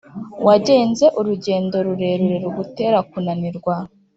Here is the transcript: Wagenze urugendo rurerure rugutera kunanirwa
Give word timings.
Wagenze 0.45 1.05
urugendo 1.19 1.75
rurerure 1.85 2.37
rugutera 2.43 2.97
kunanirwa 3.09 3.75